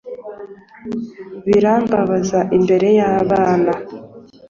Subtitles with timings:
[1.45, 3.73] birambabaza imbere yabana